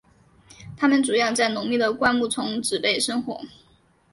[0.75, 3.39] 它们主要在浓密的灌木丛植被生活。